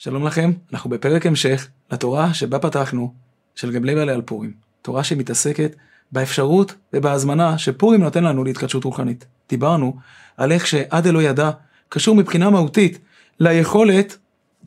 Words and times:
שלום 0.00 0.26
לכם, 0.26 0.52
אנחנו 0.72 0.90
בפרק 0.90 1.26
המשך 1.26 1.68
לתורה 1.92 2.34
שבה 2.34 2.58
פתחנו, 2.58 3.14
של 3.54 3.72
גבלי 3.72 3.94
בעלי 3.94 4.12
על 4.12 4.22
פורים. 4.22 4.52
תורה 4.82 5.04
שמתעסקת 5.04 5.76
באפשרות 6.12 6.74
ובהזמנה 6.92 7.58
שפורים 7.58 8.02
נותן 8.02 8.24
לנו 8.24 8.44
להתחדשות 8.44 8.84
רוחנית. 8.84 9.26
דיברנו 9.48 9.96
על 10.36 10.52
איך 10.52 10.66
שעד 10.66 11.06
אלו 11.06 11.20
ידע 11.20 11.50
קשור 11.88 12.14
מבחינה 12.16 12.50
מהותית 12.50 12.98
ליכולת 13.40 14.16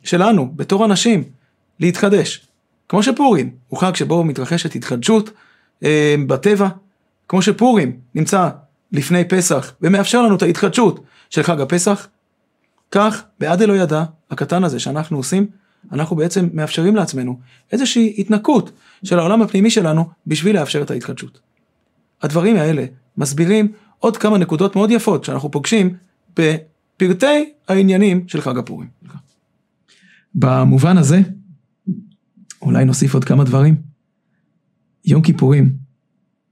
שלנו 0.02 0.52
בתור 0.56 0.84
אנשים 0.84 1.24
להתחדש. 1.80 2.46
כמו 2.88 3.02
שפורים 3.02 3.50
הוא 3.68 3.80
חג 3.80 3.94
שבו 3.94 4.24
מתרחשת 4.24 4.74
התחדשות 4.74 5.30
אה, 5.84 6.14
בטבע, 6.26 6.68
כמו 7.28 7.42
שפורים 7.42 7.98
נמצא 8.14 8.48
לפני 8.92 9.24
פסח 9.24 9.74
ומאפשר 9.82 10.22
לנו 10.22 10.36
את 10.36 10.42
ההתחדשות 10.42 11.04
של 11.30 11.42
חג 11.42 11.60
הפסח, 11.60 12.08
כך 12.92 13.22
בעד 13.40 13.62
אלוהי 13.62 13.80
ידע 13.80 14.04
הקטן 14.30 14.64
הזה 14.64 14.78
שאנחנו 14.78 15.16
עושים, 15.16 15.46
אנחנו 15.92 16.16
בעצם 16.16 16.48
מאפשרים 16.52 16.96
לעצמנו 16.96 17.38
איזושהי 17.72 18.14
התנקות 18.18 18.72
של 19.04 19.18
העולם 19.18 19.42
הפנימי 19.42 19.70
שלנו 19.70 20.08
בשביל 20.26 20.56
לאפשר 20.56 20.82
את 20.82 20.90
ההתחדשות. 20.90 21.40
הדברים 22.22 22.56
האלה 22.56 22.84
מסבירים 23.16 23.72
עוד 23.98 24.16
כמה 24.16 24.38
נקודות 24.38 24.76
מאוד 24.76 24.90
יפות 24.90 25.24
שאנחנו 25.24 25.50
פוגשים 25.50 25.96
בפרטי 26.36 27.52
העניינים 27.68 28.28
של 28.28 28.40
חג 28.40 28.58
הפורים. 28.58 28.88
במובן 30.34 30.98
הזה, 30.98 31.20
אולי 32.62 32.84
נוסיף 32.84 33.14
עוד 33.14 33.24
כמה 33.24 33.44
דברים. 33.44 33.76
יום 35.04 35.22
כיפורים 35.22 35.72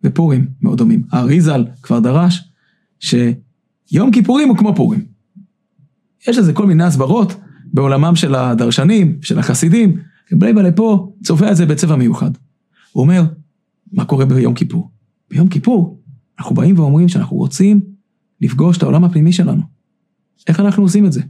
ופורים 0.05 0.49
מאוד 0.63 0.79
דומים. 0.79 1.03
האריזל 1.13 1.65
כבר 1.83 2.01
דרש 2.01 2.45
שיום 3.01 4.11
כיפורים 4.13 4.49
הוא 4.49 4.57
כמו 4.57 4.75
פורים. 4.77 5.10
יש 6.29 6.39
לזה 6.39 6.53
כל 6.53 6.67
מיני 6.67 6.85
הסברות 6.85 7.35
בעולמם 7.73 8.17
של 8.17 8.35
הדרשנים, 8.35 9.19
של 9.23 9.39
החסידים, 9.39 9.97
בלייבלה 10.33 10.73
פה 10.73 11.13
צובע 11.23 11.51
את 11.51 11.57
זה 11.57 11.67
בצבע 11.67 11.97
מיוחד. 11.97 12.31
הוא 12.93 13.03
אומר, 13.03 13.23
מה 13.93 14.05
קורה 14.05 14.25
ביום 14.25 14.55
כיפור? 14.55 14.91
ביום 15.31 15.49
כיפור 15.49 16.01
אנחנו 16.39 16.55
באים 16.55 16.79
ואומרים 16.79 17.09
שאנחנו 17.09 17.37
רוצים 17.37 17.81
לפגוש 18.41 18.79
את 18.79 18.83
העולם 18.83 19.05
הפנימי 19.05 19.33
שלנו. 19.33 19.63
איך 20.49 20.61
אנחנו 20.61 20.83
עושים 20.83 21.07
את 21.07 21.13
זה? 21.13 21.21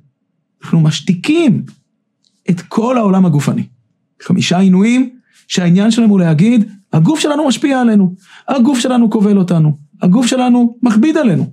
אנחנו 0.62 0.81
משתיקים 0.81 1.65
את 2.50 2.61
כל 2.61 2.98
העולם 2.98 3.27
הגופני. 3.27 3.67
חמישה 4.22 4.59
עינויים 4.59 5.17
שהעניין 5.48 5.91
שלהם 5.91 6.11
הוא 6.11 6.20
להגיד, 6.20 6.70
הגוף 6.93 7.20
שלנו 7.20 7.48
משפיע 7.48 7.81
עלינו, 7.81 8.15
הגוף 8.48 8.78
שלנו 8.78 9.11
כובל 9.11 9.39
אותנו, 9.39 9.77
הגוף 10.03 10.27
שלנו 10.27 10.78
מכביד 10.83 11.17
עלינו. 11.17 11.47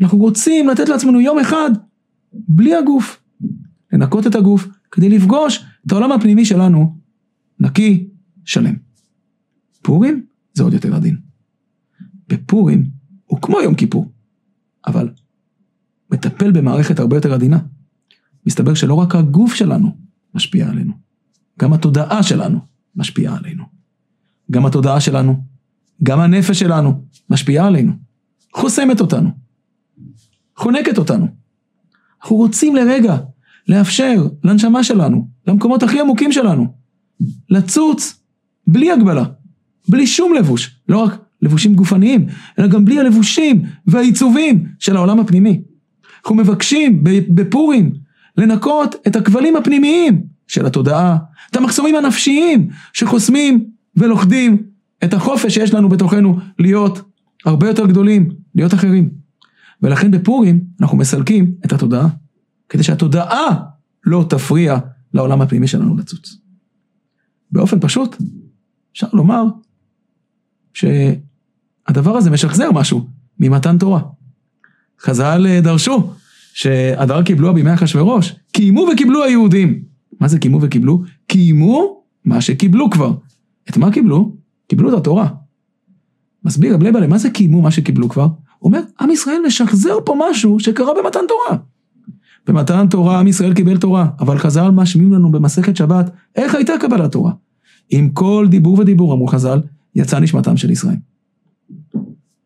אנחנו 0.00 0.18
רוצים 0.18 0.68
לתת 0.68 0.88
לעצמנו 0.88 1.20
יום 1.20 1.38
אחד 1.38 1.70
בלי 2.48 2.74
הגוף. 2.74 3.22
לנקות 3.92 4.26
את 4.26 4.34
הגוף 4.34 4.68
כדי 4.90 5.08
לפגוש 5.08 5.64
את 5.86 5.92
העולם 5.92 6.12
הפנימי 6.12 6.44
שלנו 6.44 6.98
נקי, 7.60 8.08
שלם. 8.44 8.74
פורים 9.82 10.26
זה 10.54 10.62
עוד 10.62 10.72
יותר 10.72 10.94
עדין. 10.94 11.16
בפורים 12.28 12.90
הוא 13.26 13.42
כמו 13.42 13.60
יום 13.60 13.74
כיפור, 13.74 14.12
אבל 14.86 15.08
מטפל 16.10 16.52
במערכת 16.52 16.98
הרבה 16.98 17.16
יותר 17.16 17.34
עדינה. 17.34 17.58
מסתבר 18.46 18.74
שלא 18.74 18.94
רק 18.94 19.14
הגוף 19.14 19.54
שלנו 19.54 19.96
משפיע 20.34 20.68
עלינו, 20.68 20.92
גם 21.58 21.72
התודעה 21.72 22.22
שלנו 22.22 22.60
משפיעה 22.96 23.36
עלינו. 23.36 23.64
גם 24.50 24.66
התודעה 24.66 25.00
שלנו, 25.00 25.44
גם 26.02 26.20
הנפש 26.20 26.58
שלנו 26.58 27.04
משפיעה 27.30 27.66
עלינו. 27.66 27.92
חוסמת 28.54 29.00
אותנו, 29.00 29.30
חונקת 30.56 30.98
אותנו. 30.98 31.45
אנחנו 32.22 32.36
רוצים 32.36 32.76
לרגע 32.76 33.16
לאפשר 33.68 34.26
לנשמה 34.44 34.84
שלנו, 34.84 35.28
למקומות 35.46 35.82
הכי 35.82 36.00
עמוקים 36.00 36.32
שלנו, 36.32 36.66
לצוץ 37.50 38.20
בלי 38.66 38.92
הגבלה, 38.92 39.24
בלי 39.88 40.06
שום 40.06 40.34
לבוש, 40.34 40.80
לא 40.88 40.98
רק 40.98 41.18
לבושים 41.42 41.74
גופניים, 41.74 42.26
אלא 42.58 42.66
גם 42.66 42.84
בלי 42.84 42.98
הלבושים 42.98 43.62
והעיצובים 43.86 44.64
של 44.78 44.96
העולם 44.96 45.20
הפנימי. 45.20 45.62
אנחנו 46.20 46.36
מבקשים 46.36 47.04
בפורים 47.28 47.92
לנקות 48.36 48.94
את 49.06 49.16
הכבלים 49.16 49.56
הפנימיים 49.56 50.22
של 50.48 50.66
התודעה, 50.66 51.16
את 51.50 51.56
המחסומים 51.56 51.94
הנפשיים 51.94 52.68
שחוסמים 52.92 53.64
ולוכדים 53.96 54.62
את 55.04 55.14
החופש 55.14 55.54
שיש 55.54 55.74
לנו 55.74 55.88
בתוכנו 55.88 56.38
להיות 56.58 57.02
הרבה 57.44 57.66
יותר 57.68 57.86
גדולים, 57.86 58.28
להיות 58.54 58.74
אחרים. 58.74 59.10
ולכן 59.82 60.10
בפורים 60.10 60.64
אנחנו 60.80 60.98
מסלקים 60.98 61.54
את 61.64 61.72
התודעה. 61.72 62.08
כדי 62.68 62.82
שהתודעה 62.82 63.62
לא 64.04 64.26
תפריע 64.28 64.78
לעולם 65.14 65.42
הפנימי 65.42 65.66
שלנו 65.66 65.96
לצוץ. 65.96 66.36
באופן 67.50 67.80
פשוט, 67.80 68.16
אפשר 68.92 69.06
לומר 69.12 69.44
שהדבר 70.74 72.16
הזה 72.16 72.30
משחזר 72.30 72.72
משהו 72.72 73.08
ממתן 73.40 73.78
תורה. 73.78 74.00
חז"ל 75.00 75.46
אה, 75.46 75.60
דרשו 75.60 76.12
שהדר 76.54 77.22
קיבלוה 77.22 77.52
בימי 77.52 77.74
אחשורוש, 77.74 78.34
קיימו 78.52 78.86
וקיבלו 78.92 79.24
היהודים. 79.24 79.82
מה 80.20 80.28
זה 80.28 80.38
קיימו 80.38 80.58
וקיבלו? 80.62 81.02
קיימו 81.26 82.02
מה 82.24 82.40
שקיבלו 82.40 82.90
כבר. 82.90 83.14
את 83.70 83.76
מה 83.76 83.92
קיבלו? 83.92 84.36
קיבלו 84.68 84.92
את 84.92 84.98
התורה. 84.98 85.28
מסביר 86.44 86.74
רב 86.74 86.82
לייבלה, 86.82 87.06
מה 87.06 87.18
זה 87.18 87.30
קיימו 87.30 87.62
מה 87.62 87.70
שקיבלו 87.70 88.08
כבר? 88.08 88.28
אומר, 88.62 88.80
עם 89.00 89.10
ישראל 89.10 89.38
משחזר 89.46 89.94
פה 90.04 90.16
משהו 90.30 90.60
שקרה 90.60 90.92
במתן 91.02 91.20
תורה. 91.28 91.58
במתן 92.46 92.88
תורה 92.88 93.20
עם 93.20 93.26
ישראל 93.26 93.54
קיבל 93.54 93.76
תורה, 93.76 94.08
אבל 94.20 94.38
חז"ל 94.38 94.70
משמיעים 94.70 95.12
לנו 95.12 95.30
במסכת 95.30 95.76
שבת, 95.76 96.10
איך 96.36 96.54
הייתה 96.54 96.72
קבלת 96.80 97.12
תורה? 97.12 97.32
עם 97.90 98.10
כל 98.10 98.46
דיבור 98.50 98.78
ודיבור, 98.78 99.14
אמרו 99.14 99.26
חז"ל, 99.26 99.62
יצא 99.94 100.18
נשמתם 100.18 100.56
של 100.56 100.70
ישראל. 100.70 100.96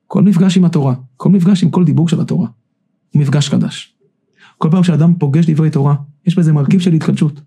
כל 0.06 0.22
מפגש 0.22 0.56
עם 0.56 0.65
התורה, 0.65 0.94
כל 1.16 1.28
מפגש 1.28 1.62
עם 1.62 1.71
כל 1.71 1.84
דיבור 1.84 2.09
של 2.09 2.21
התורה, 2.21 2.48
הוא 3.15 3.22
מפגש 3.22 3.48
חדש. 3.48 3.94
כל 4.59 4.69
פעם 4.71 4.84
שאדם 4.84 5.15
פוגש 5.15 5.50
דברי 5.50 5.71
תורה, 5.71 5.94
יש 6.27 6.38
בזה 6.38 6.53
מרכיב 6.53 6.81
של 6.81 6.92
התחדשות, 6.92 7.41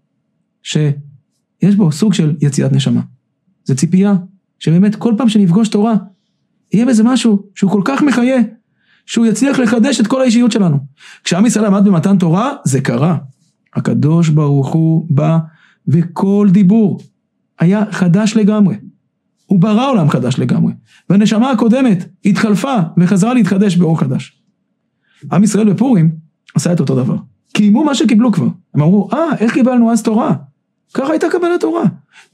שיש 0.63 1.75
בו 1.77 1.91
סוג 1.91 2.13
של 2.13 2.35
יציאת 2.41 2.71
נשמה. 2.71 3.01
זה 3.63 3.75
ציפייה, 3.75 4.15
שבאמת 4.59 4.95
כל 4.95 5.13
פעם 5.17 5.29
שנפגוש 5.29 5.69
תורה, 5.69 5.95
יהיה 6.73 6.85
בזה 6.85 7.03
משהו 7.03 7.43
שהוא 7.55 7.71
כל 7.71 7.81
כך 7.85 8.01
מחיה, 8.01 8.41
שהוא 9.05 9.25
יצליח 9.25 9.59
לחדש 9.59 9.99
את 10.01 10.07
כל 10.07 10.21
האישיות 10.21 10.51
שלנו. 10.51 10.77
כשעם 11.23 11.45
ישראל 11.45 11.65
עמד 11.65 11.85
במתן 11.85 12.17
תורה, 12.17 12.51
זה 12.63 12.81
קרה. 12.81 13.17
הקדוש 13.75 14.29
ברוך 14.29 14.73
הוא 14.73 15.05
בא, 15.09 15.37
וכל 15.87 16.47
דיבור 16.51 16.99
היה 17.59 17.83
חדש 17.91 18.37
לגמרי. 18.37 18.75
הוא 19.45 19.59
ברא 19.59 19.89
עולם 19.89 20.09
חדש 20.09 20.39
לגמרי. 20.39 20.73
והנשמה 21.09 21.51
הקודמת 21.51 22.05
התחלפה 22.25 22.75
וחזרה 22.97 23.33
להתחדש 23.33 23.75
באור 23.75 23.99
חדש. 23.99 24.41
עם 25.31 25.43
ישראל 25.43 25.73
בפורים 25.73 26.11
עשה 26.55 26.73
את 26.73 26.79
אותו 26.79 26.95
דבר. 26.95 27.15
קיימו 27.53 27.83
מה 27.83 27.95
שקיבלו 27.95 28.31
כבר. 28.31 28.47
הם 28.73 28.81
אמרו, 28.81 29.09
אה, 29.13 29.37
איך 29.39 29.53
קיבלנו 29.53 29.91
אז 29.91 30.03
תורה? 30.03 30.33
ככה 30.93 31.11
הייתה 31.11 31.27
קבלת 31.31 31.61
תורה. 31.61 31.83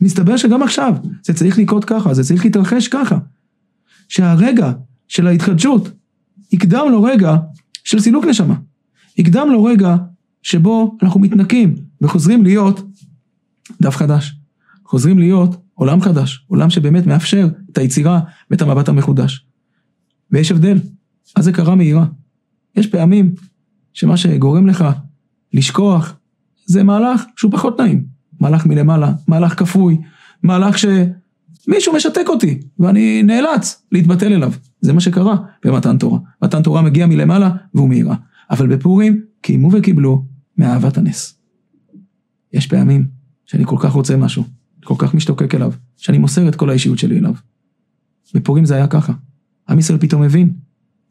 מסתבר 0.02 0.38
שגם 0.38 0.64
עכשיו 0.64 0.94
זה 1.24 1.34
צריך 1.34 1.58
לקרות 1.60 1.86
ככה, 1.86 2.14
זה 2.14 2.24
צריך 2.24 2.46
להתרחש 2.46 2.88
ככה. 2.88 3.18
שהרגע 4.10 4.72
של 5.08 5.28
ההתחדשות 5.28 5.90
יקדם 6.52 6.86
לו 6.92 7.04
רגע 7.04 7.36
של 7.84 8.00
סילוק 8.00 8.26
נשמה. 8.26 8.56
יקדם 9.18 9.48
לו 9.52 9.64
רגע 9.64 9.96
שבו 10.44 10.98
אנחנו 11.04 11.20
מתנקים 11.20 11.76
וחוזרים 12.02 12.44
להיות 12.44 12.82
דף 13.82 13.96
חדש. 13.96 14.36
חוזרים 14.86 15.20
להיות 15.20 15.56
עולם 15.74 16.02
חדש, 16.02 16.46
עולם 16.48 16.70
שבאמת 16.70 17.06
מאפשר 17.06 17.48
את 17.72 17.78
היצירה 17.78 18.20
ואת 18.52 18.62
המבט 18.62 18.90
המחודש. 18.90 19.46
ויש 20.32 20.52
הבדל, 20.52 20.80
אז 21.36 21.46
זה 21.46 21.52
קרה 21.52 21.76
מהירה. 21.76 22.06
יש 22.76 22.88
פעמים 22.88 23.34
שמה 23.94 24.18
שגורם 24.18 24.68
לך 24.68 24.86
לשכוח 25.54 26.16
זה 26.66 26.84
מהלך 26.84 27.24
שהוא 27.36 27.52
פחות 27.52 27.80
נעים. 27.80 28.06
מהלך 28.40 28.66
מלמעלה, 28.66 29.14
מהלך 29.28 29.60
כפוי, 29.60 29.98
מהלך 30.44 30.78
שמישהו 31.60 31.94
משתק 31.94 32.26
אותי 32.28 32.60
ואני 32.80 33.24
נאלץ 33.24 33.86
להתבטל 33.92 34.34
אליו. 34.34 34.54
זה 34.82 34.94
מה 34.94 35.02
שקרה 35.02 35.36
במתן 35.66 35.98
תורה. 35.98 36.20
מתן 36.42 36.64
תורה 36.64 36.82
מגיע 36.82 37.06
מלמעלה 37.06 37.52
והוא 37.74 37.90
מהירה. 37.90 38.16
אבל 38.50 38.76
בפורים 38.76 39.22
קיימו 39.42 39.70
וקיבלו 39.72 40.26
מאהבת 40.58 40.98
הנס. 40.98 41.40
יש 42.54 42.68
פעמים 42.68 43.08
שאני 43.46 43.66
כל 43.66 43.76
כך 43.80 43.92
רוצה 43.92 44.18
משהו, 44.18 44.44
כל 44.84 44.96
כך 44.98 45.14
משתוקק 45.14 45.56
אליו, 45.56 45.74
שאני 45.98 46.18
מוסר 46.18 46.48
את 46.50 46.56
כל 46.56 46.70
האישיות 46.70 47.00
שלי 47.00 47.20
אליו. 47.20 47.34
בפורים 48.34 48.66
זה 48.66 48.76
היה 48.76 48.88
ככה. 48.88 49.14
עם 49.70 49.80
ישראל 49.80 50.00
פתאום 50.00 50.24
הבין 50.24 50.54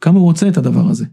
כמה 0.01 0.19
הוא 0.19 0.25
רוצה 0.25 0.49
את 0.49 0.57
הדבר 0.57 0.89
הזה. 0.89 1.07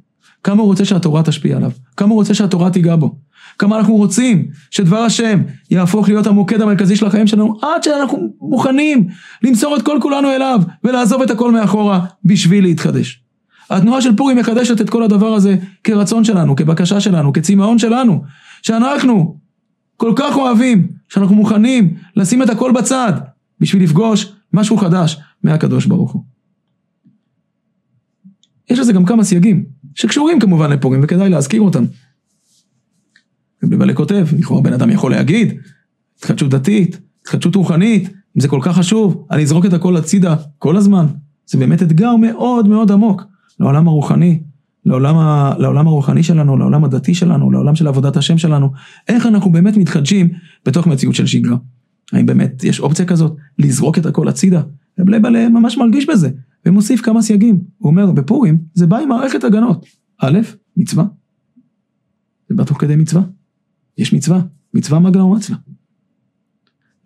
כמה 0.43 0.61
הוא 0.61 0.67
רוצה 0.67 0.85
שהתורה 0.85 1.23
תשפיע 1.23 1.57
עליו. 1.57 1.71
כמה 1.97 2.09
הוא 2.09 2.15
רוצה 2.15 2.33
שהתורה 2.33 2.71
תיגע 2.71 2.95
בו. 2.95 3.19
כמה 3.59 3.77
אנחנו 3.77 3.95
רוצים 3.95 4.47
שדבר 4.71 4.97
השם 4.97 5.41
יהפוך 5.71 6.09
להיות 6.09 6.27
המוקד 6.27 6.61
המרכזי 6.61 6.95
של 6.95 7.05
החיים 7.05 7.27
שלנו, 7.27 7.57
עד 7.61 7.83
שאנחנו 7.83 8.33
מוכנים 8.41 9.07
למסור 9.43 9.75
את 9.75 9.81
כל 9.81 9.97
כולנו 10.01 10.31
אליו 10.31 10.61
ולעזוב 10.83 11.21
את 11.21 11.31
הכל 11.31 11.51
מאחורה 11.51 12.05
בשביל 12.25 12.63
להתחדש. 12.63 13.21
התנועה 13.69 14.01
של 14.01 14.15
פורים 14.15 14.37
מקדשת 14.37 14.81
את 14.81 14.89
כל 14.89 15.03
הדבר 15.03 15.33
הזה 15.33 15.55
כרצון 15.83 16.23
שלנו, 16.23 16.55
כבקשה 16.55 16.99
שלנו, 16.99 17.33
כצמאון 17.33 17.79
שלנו, 17.79 18.23
שאנחנו 18.61 19.37
כל 19.97 20.13
כך 20.15 20.35
אוהבים, 20.35 20.87
שאנחנו 21.09 21.35
מוכנים 21.35 21.93
לשים 22.15 22.43
את 22.43 22.49
הכל 22.49 22.71
בצד 22.71 23.13
בשביל 23.59 23.83
לפגוש 23.83 24.33
משהו 24.53 24.77
חדש 24.77 25.17
מהקדוש 25.43 25.85
ברוך 25.85 26.11
הוא. 26.11 26.23
יש 28.69 28.79
לזה 28.79 28.93
גם 28.93 29.05
כמה 29.05 29.23
סייגים, 29.23 29.65
שקשורים 29.95 30.39
כמובן 30.39 30.71
לפורים 30.71 30.99
וכדאי 31.03 31.29
להזכיר 31.29 31.61
אותם. 31.61 31.83
ובבלה 33.63 33.93
כותב, 33.93 34.27
לכאורה 34.37 34.61
בן 34.61 34.73
אדם 34.73 34.89
יכול 34.89 35.11
להגיד, 35.11 35.53
התחדשות 36.17 36.49
דתית, 36.49 36.99
התחדשות 37.21 37.55
רוחנית, 37.55 38.09
אם 38.09 38.41
זה 38.41 38.47
כל 38.47 38.59
כך 38.61 38.77
חשוב, 38.77 39.25
אני 39.31 39.43
אזרוק 39.43 39.65
את 39.65 39.73
הכל 39.73 39.97
הצידה 39.97 40.35
כל 40.57 40.77
הזמן. 40.77 41.05
זה 41.45 41.57
באמת 41.57 41.83
אתגר 41.83 42.15
מאוד 42.15 42.67
מאוד 42.67 42.91
עמוק 42.91 43.23
לעולם 43.59 43.87
הרוחני, 43.87 44.39
לעולם, 44.85 45.17
ה, 45.17 45.53
לעולם 45.57 45.87
הרוחני 45.87 46.23
שלנו, 46.23 46.57
לעולם 46.57 46.83
הדתי 46.83 47.13
שלנו, 47.13 47.51
לעולם 47.51 47.75
של 47.75 47.87
עבודת 47.87 48.17
השם 48.17 48.37
שלנו, 48.37 48.71
איך 49.07 49.25
אנחנו 49.25 49.51
באמת 49.51 49.77
מתחדשים 49.77 50.29
בתוך 50.65 50.87
מציאות 50.87 51.15
של 51.15 51.25
שגרה. 51.25 51.57
האם 52.13 52.25
באמת 52.25 52.63
יש 52.63 52.79
אופציה 52.79 53.05
כזאת 53.05 53.35
לזרוק 53.59 53.97
את 53.97 54.05
הכל 54.05 54.27
הצידה? 54.27 54.61
ובלייבלה 54.97 55.49
ממש 55.49 55.77
מרגיש 55.77 56.09
בזה, 56.09 56.29
ומוסיף 56.65 57.01
כמה 57.01 57.21
סייגים. 57.21 57.61
הוא 57.77 57.89
אומר, 57.91 58.11
בפורים 58.11 58.57
זה 58.73 58.87
בא 58.87 58.97
עם 58.97 59.09
מערכת 59.09 59.43
הגנות. 59.43 59.85
א', 60.21 60.39
מצווה. 60.77 61.05
זה 62.49 62.55
בא 62.55 62.63
תוך 62.63 62.81
כדי 62.81 62.95
מצווה. 62.95 63.21
יש 63.97 64.13
מצווה, 64.13 64.41
מצווה 64.73 64.99
מגלה 64.99 65.23
ומצווה. 65.23 65.57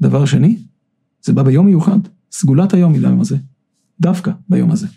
דבר 0.02 0.26
שני, 0.26 0.58
זה 1.22 1.34
בא 1.34 1.44
ביום 1.44 1.66
מיוחד, 1.66 2.00
סגולת 2.32 2.74
היום 2.74 2.94
היא 2.94 3.02
ליום 3.02 3.22
הזה. 3.22 3.38
דווקא 4.00 4.32
ביום 4.50 4.72
הזה. 4.72 4.88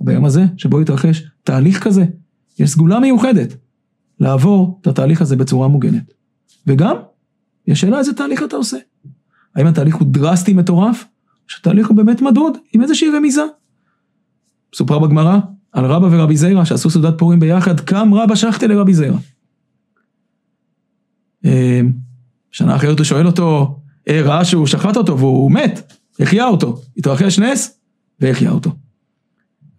ביום 0.00 0.24
הזה, 0.24 0.44
שבו 0.56 0.80
יתרחש 0.80 1.30
תהליך 1.42 1.84
כזה, 1.84 2.04
יש 2.58 2.70
סגולה 2.70 3.00
מיוחדת 3.00 3.56
לעבור 4.20 4.78
את 4.80 4.86
התהליך 4.86 5.22
הזה 5.22 5.36
בצורה 5.36 5.68
מוגנת. 5.68 6.14
וגם, 6.66 6.96
יש 7.66 7.80
שאלה 7.80 7.98
איזה 7.98 8.14
תהליך 8.14 8.42
אתה 8.42 8.56
עושה. 8.56 8.76
האם 9.54 9.66
התהליך 9.66 9.96
הוא 9.96 10.08
דרסטי 10.08 10.54
מטורף, 10.54 11.04
או 11.04 11.38
שהתהליך 11.46 11.88
הוא 11.88 11.96
באמת 11.96 12.22
מדוד 12.22 12.58
עם 12.72 12.82
איזושהי 12.82 13.08
רמיזה. 13.16 13.44
סופרה 14.74 14.98
בגמרא 14.98 15.38
על 15.72 15.84
רבא 15.84 16.08
ורבי 16.10 16.36
זיירא 16.36 16.64
שעשו 16.64 16.90
סעודת 16.90 17.18
פורים 17.18 17.40
ביחד, 17.40 17.80
קם 17.80 18.14
רבא 18.14 18.34
שחטה 18.34 18.66
לרבי 18.66 18.94
זיירא. 18.94 19.18
אמ, 21.44 21.92
שנה 22.50 22.76
אחרת 22.76 22.98
הוא 22.98 23.04
שואל 23.04 23.26
אותו, 23.26 23.78
אה, 24.08 24.22
ראה 24.22 24.44
שהוא 24.44 24.66
שחט 24.66 24.96
אותו 24.96 25.18
והוא 25.18 25.50
מת, 25.50 25.92
החיה 26.20 26.46
אותו, 26.46 26.80
התרחש 26.96 27.38
נס 27.38 27.78
והחיה 28.20 28.50
אותו. 28.50 28.70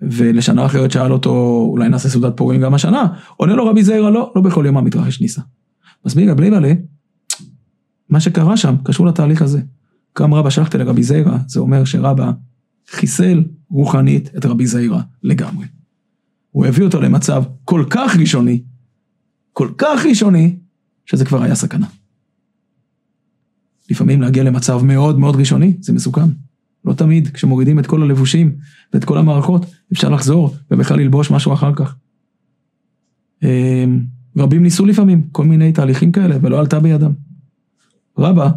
ולשנה 0.02 0.66
אחרת 0.66 0.92
שאל 0.92 1.12
אותו, 1.12 1.66
אולי 1.72 1.90
נעשה 1.90 2.10
סעודת 2.10 2.38
פורים 2.38 2.62
גם 2.62 2.74
השנה, 2.74 3.08
עונה 3.38 3.54
לו 3.54 3.66
רבי 3.66 3.84
זיירא, 3.84 4.10
לא, 4.10 4.32
לא 4.36 4.42
בכל 4.42 4.64
יום 4.66 4.78
המתרחש 4.78 5.22
ניסה. 5.22 5.42
מסביר 6.06 6.32
רבי 6.32 6.50
מלא, 6.50 6.70
מה 8.10 8.20
שקרה 8.20 8.58
שם 8.58 8.76
קשור 8.84 9.06
לתהליך 9.06 9.42
הזה. 9.42 9.62
קם 10.14 10.34
רבא 10.34 10.50
שלחתי 10.50 10.78
לרבי 10.78 11.04
זיירא, 11.04 11.38
זה 11.48 11.60
אומר 11.60 11.86
שרבא 11.86 12.32
חיסל 12.90 13.44
רוחנית 13.70 14.30
את 14.38 14.46
רבי 14.46 14.68
זיירא 14.68 15.02
לגמרי. 15.24 15.66
הוא 16.52 16.66
הביא 16.66 16.86
אותו 16.86 17.02
למצב 17.02 17.44
כל 17.64 17.86
כך 17.90 18.16
ראשוני, 18.20 18.62
כל 19.54 19.70
כך 19.78 20.06
ראשוני, 20.10 20.56
שזה 21.06 21.26
כבר 21.26 21.44
היה 21.44 21.56
סכנה. 21.56 21.88
לפעמים 23.90 24.22
להגיע 24.22 24.44
למצב 24.44 24.84
מאוד 24.84 25.20
מאוד 25.20 25.36
ראשוני, 25.36 25.74
זה 25.80 25.94
מסוכן. 25.94 26.30
לא 26.86 26.94
תמיד, 26.94 27.28
כשמורידים 27.28 27.80
את 27.80 27.88
כל 27.88 28.04
הלבושים 28.04 28.56
ואת 28.94 29.06
כל 29.06 29.18
המערכות, 29.18 29.66
אפשר 29.94 30.10
לחזור 30.10 30.56
ובכלל 30.72 31.00
ללבוש 31.00 31.32
משהו 31.32 31.54
אחר 31.54 31.74
כך. 31.76 31.96
אמ, 33.44 34.06
רבים 34.38 34.64
ניסו 34.64 34.86
לפעמים 34.86 35.24
כל 35.32 35.46
מיני 35.46 35.72
תהליכים 35.72 36.12
כאלה 36.12 36.38
ולא 36.42 36.60
עלתה 36.60 36.80
בידם. 36.80 37.12
רבא 38.18 38.50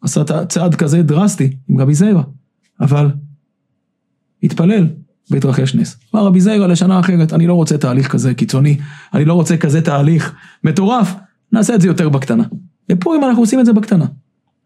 עשה 0.00 0.46
צעד 0.48 0.74
כזה 0.74 1.02
דרסטי 1.02 1.56
עם 1.68 1.80
רבי 1.80 1.94
זיירה, 1.94 2.22
אבל 2.80 3.10
התפלל 4.42 4.88
והתרחש 5.30 5.74
נס. 5.74 5.96
אמר 6.14 6.26
רבי 6.26 6.40
זיירה 6.40 6.66
לשנה 6.66 7.00
אחרת, 7.00 7.32
אני 7.32 7.46
לא 7.46 7.54
רוצה 7.54 7.78
תהליך 7.78 8.12
כזה 8.12 8.34
קיצוני, 8.34 8.78
אני 9.14 9.24
לא 9.24 9.34
רוצה 9.34 9.56
כזה 9.56 9.82
תהליך 9.82 10.34
מטורף, 10.64 11.14
נעשה 11.52 11.74
את 11.74 11.80
זה 11.80 11.86
יותר 11.86 12.08
בקטנה. 12.08 12.44
בפורים 12.88 13.24
אנחנו 13.24 13.42
עושים 13.42 13.60
את 13.60 13.66
זה 13.66 13.72
בקטנה. 13.72 14.06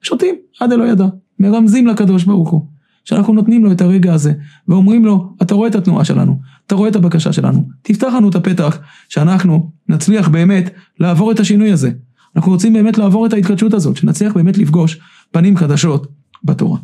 שותים, 0.03 0.35
עד 0.61 0.73
אלוה 0.73 0.89
ידע, 0.89 1.07
מרמזים 1.39 1.87
לקדוש 1.87 2.25
ברוך 2.25 2.51
הוא. 2.51 2.67
שאנחנו 3.07 3.33
נותנים 3.33 3.65
לו 3.65 3.73
את 3.73 3.81
הרגע 3.81 4.15
הזה, 4.15 4.33
ואומרים 4.69 5.05
לו, 5.05 5.35
אתה 5.43 5.55
רואה 5.55 5.69
את 5.69 5.75
התנועה 5.75 6.05
שלנו, 6.05 6.41
אתה 6.67 6.75
רואה 6.75 6.89
את 6.89 6.97
הבקשה 6.97 7.33
שלנו, 7.33 7.69
תפתח 7.83 8.13
לנו 8.17 8.29
את 8.29 8.35
הפתח, 8.35 8.79
שאנחנו 9.09 9.71
נצליח 9.89 10.29
באמת 10.29 10.71
לעבור 11.01 11.33
את 11.33 11.41
השינוי 11.41 11.73
הזה. 11.73 11.91
אנחנו 12.37 12.53
רוצים 12.53 12.73
באמת 12.73 12.99
לעבור 12.99 13.27
את 13.27 13.33
ההתחדשות 13.33 13.75
הזאת, 13.75 13.97
שנצליח 13.97 14.35
באמת 14.35 14.59
לפגוש 14.59 15.01
פנים 15.31 15.57
חדשות 15.57 16.07
בתורה. 16.45 16.79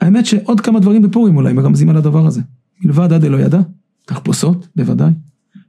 האמת 0.00 0.26
שעוד 0.26 0.60
כמה 0.60 0.80
דברים 0.80 1.02
בפורים 1.02 1.36
אולי 1.36 1.52
מרמזים 1.52 1.90
על 1.90 1.96
הדבר 1.96 2.26
הזה. 2.26 2.40
מלבד 2.80 3.12
עד 3.12 3.24
אלוה 3.24 3.40
ידע, 3.40 3.60
תחפושות, 4.06 4.68
בוודאי. 4.76 5.12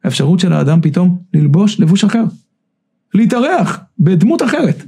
האפשרות 0.04 0.40
של 0.40 0.54
האדם 0.54 0.82
פתאום 0.82 1.18
ללבוש 1.34 1.80
לבוש 1.80 2.04
אחר. 2.04 2.24
להתארח 3.16 3.80
בדמות 4.00 4.44
אחרת. 4.44 4.84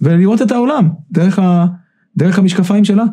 ולראות 0.00 0.42
את 0.42 0.52
העולם 0.52 0.88
דרך 1.12 1.38
ה... 1.38 1.66
דרך 2.16 2.38
המשקפיים 2.38 2.84
שלה. 2.84 3.04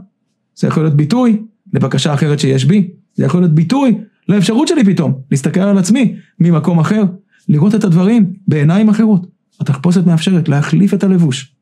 זה 0.56 0.68
יכול 0.68 0.84
להיות 0.84 0.96
ביטוי 0.96 1.42
לבקשה 1.74 2.14
אחרת 2.14 2.40
שיש 2.40 2.66
בי, 2.66 2.92
זה 3.14 3.26
יכול 3.26 3.42
להיות 3.42 3.54
ביטוי 3.54 3.98
לאפשרות 4.30 4.68
שלי 4.68 4.84
פתאום, 4.86 5.14
להסתכל 5.32 5.60
על 5.60 5.78
עצמי 5.78 6.16
ממקום 6.40 6.80
אחר, 6.80 7.04
לראות 7.50 7.76
את 7.76 7.84
הדברים 7.84 8.34
בעיניים 8.48 8.90
אחרות. 8.90 9.28
התחפושת 9.60 10.06
מאפשרת 10.06 10.50
להחליף 10.50 10.94
את 10.94 11.04
הלבוש 11.04 11.56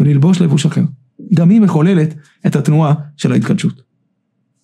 וללבוש 0.00 0.40
לבוש 0.40 0.66
אחר. 0.66 0.82
גם 1.34 1.50
היא 1.50 1.60
מחוללת 1.60 2.14
את 2.46 2.56
התנועה 2.56 2.94
של 3.16 3.32
ההתקדשות. 3.32 3.82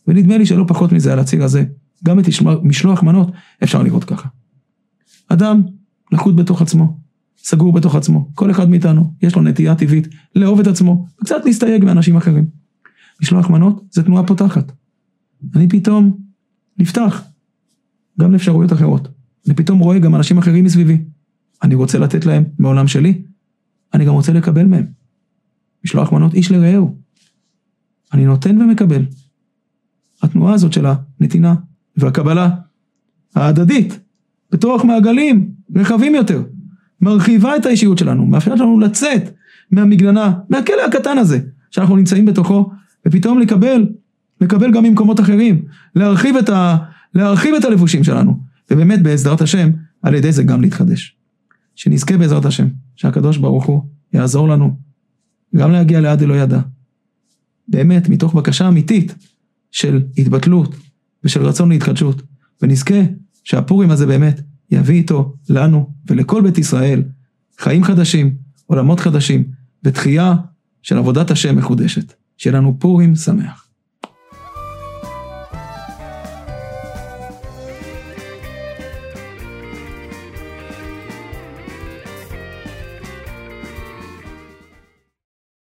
ונדמה 0.09 0.39
לי 0.39 0.47
שלא 0.47 0.65
פחות 0.69 0.93
מזה 0.93 1.13
על 1.13 1.19
הציר 1.19 1.45
הזה, 1.45 1.65
גם 2.05 2.19
את 2.19 2.25
משלוח 2.63 3.03
מנות 3.03 3.31
אפשר 3.63 3.83
לראות 3.83 4.05
ככה. 4.05 4.29
אדם 5.29 5.63
לחוט 6.13 6.35
בתוך 6.35 6.63
עצמו, 6.63 6.99
סגור 7.47 7.73
בתוך 7.73 7.95
עצמו. 7.95 8.31
כל 8.35 8.51
אחד 8.51 8.69
מאיתנו, 8.71 9.15
יש 9.23 9.37
לו 9.37 9.43
נטייה 9.43 9.75
טבעית 9.75 10.09
לאהוב 10.35 10.61
את 10.61 10.67
עצמו, 10.67 11.07
וקצת 11.21 11.45
להסתייג 11.45 11.85
מאנשים 11.85 12.17
אחרים. 12.17 12.47
משלוח 13.23 13.51
מנות 13.51 13.85
זה 13.91 14.03
תנועה 14.03 14.27
פותחת. 14.27 14.73
אני 15.57 15.69
פתאום 15.69 16.19
נפתח 16.79 17.25
גם 18.21 18.33
לאפשרויות 18.33 18.73
אחרות. 18.73 19.09
אני 19.47 19.55
פתאום 19.55 19.79
רואה 19.79 19.99
גם 19.99 20.15
אנשים 20.15 20.39
אחרים 20.39 20.65
מסביבי. 20.65 21.05
אני 21.63 21.75
רוצה 21.75 21.99
לתת 21.99 22.27
להם 22.27 22.45
מעולם 22.59 22.89
שלי, 22.89 23.23
אני 23.95 24.05
גם 24.05 24.13
רוצה 24.13 24.33
לקבל 24.33 24.67
מהם. 24.67 24.87
משלוח 25.85 26.13
מנות 26.13 26.35
איש 26.35 26.51
לרעהו. 26.51 26.97
אני 28.13 28.25
נותן 28.25 28.63
ומקבל. 28.63 29.05
התנועה 30.23 30.55
הזאת 30.55 30.73
של 30.73 30.87
הנתינה 30.87 31.55
והקבלה 31.97 32.51
ההדדית, 33.35 33.99
בתוך 34.53 34.85
מעגלים 34.85 35.53
רחבים 35.77 36.15
יותר. 36.15 36.43
מרחיבה 37.01 37.57
את 37.57 37.67
האישיות 37.67 37.99
שלנו, 37.99 38.27
מאפשרת 38.27 38.59
לנו 38.59 38.81
לצאת 38.81 39.23
מהמגננה, 39.71 40.33
מהכלא 40.49 40.87
הקטן 40.87 41.19
הזה, 41.19 41.41
שאנחנו 41.71 41.97
נמצאים 41.97 42.27
בתוכו, 42.27 42.71
ופתאום 43.07 43.39
לקבל, 43.39 43.87
לקבל 44.41 44.73
גם 44.73 44.83
ממקומות 44.83 45.21
אחרים, 45.21 45.65
להרחיב 45.95 46.37
את, 46.37 46.49
ה, 46.49 46.77
להרחיב 47.15 47.55
את 47.55 47.65
הלבושים 47.65 48.05
שלנו, 48.05 48.41
ובאמת 48.71 49.03
בעזרת 49.03 49.41
השם, 49.41 49.71
על 50.03 50.15
ידי 50.15 50.33
זה 50.33 50.43
גם 50.43 50.61
להתחדש. 50.61 51.17
שנזכה 51.75 52.17
בעזרת 52.17 52.45
השם, 52.45 52.67
שהקדוש 52.97 53.37
ברוך 53.37 53.67
הוא 53.67 53.83
יעזור 54.13 54.49
לנו, 54.49 54.77
גם 55.57 55.73
להגיע 55.73 56.01
לעד 56.01 56.23
אלוה 56.23 56.37
ידע. 56.37 56.61
באמת, 57.69 58.09
מתוך 58.09 58.35
בקשה 58.35 58.69
אמיתית 58.69 59.15
של 59.71 60.03
התבטלות 60.19 60.77
ושל 61.25 61.43
רצון 61.43 61.69
להתחדשות, 61.69 62.23
ונזכה 62.63 63.01
שהפורים 63.45 63.91
הזה 63.91 64.07
באמת 64.07 64.41
יביא 64.71 64.95
איתו 64.95 65.35
לנו 65.49 65.91
ולכל 66.07 66.43
בית 66.43 66.59
ישראל 66.59 67.03
חיים 67.59 67.85
חדשים, 67.85 68.35
עולמות 68.67 69.01
חדשים, 69.01 69.45
ותחייה 69.85 70.35
של 70.83 70.99
עבודת 70.99 71.31
השם 71.31 71.57
מחודשת. 71.57 72.13
שיהיה 72.39 72.57
לנו 72.57 72.77
פורים 72.79 73.17
שמח. 73.17 73.66